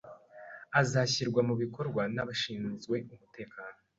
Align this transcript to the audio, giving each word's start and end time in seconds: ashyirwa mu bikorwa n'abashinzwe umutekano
ashyirwa 1.03 1.41
mu 1.47 1.55
bikorwa 1.61 2.01
n'abashinzwe 2.15 2.95
umutekano 3.13 3.75